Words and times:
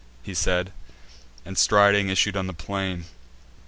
He 0.23 0.33
said; 0.33 0.71
and, 1.45 1.59
striding, 1.59 2.09
issued 2.09 2.35
on 2.35 2.47
the 2.47 2.53
plain. 2.53 3.05